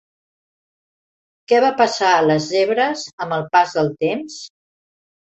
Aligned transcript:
Què 1.53 1.61
va 1.67 1.71
passar 1.83 2.15
a 2.15 2.25
les 2.31 2.49
zebres 2.57 3.07
amb 3.27 3.39
el 3.41 3.49
pas 3.55 3.81
del 3.81 3.97
temps? 4.05 4.45